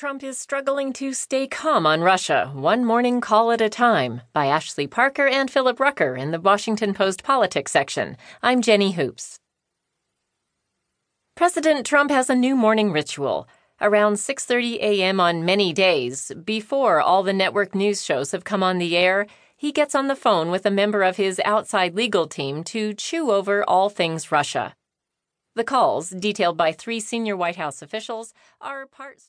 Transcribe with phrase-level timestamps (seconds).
[0.00, 4.46] Trump is struggling to stay calm on Russia, one morning call at a time, by
[4.46, 8.16] Ashley Parker and Philip Rucker in the Washington Post Politics section.
[8.42, 9.36] I'm Jenny Hoops.
[11.36, 13.46] President Trump has a new morning ritual.
[13.78, 15.20] Around 6:30 a.m.
[15.20, 19.70] on many days, before all the network news shows have come on the air, he
[19.70, 23.62] gets on the phone with a member of his outside legal team to chew over
[23.68, 24.74] all things Russia.
[25.56, 28.32] The calls, detailed by three senior White House officials,
[28.62, 29.20] are part